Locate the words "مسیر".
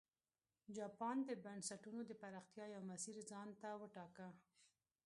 2.91-3.15